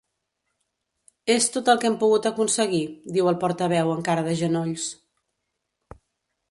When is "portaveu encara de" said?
3.45-4.35